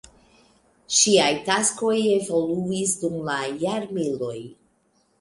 [0.99, 4.39] Ŝiaj taskoj evoluis dum la jarmiloj.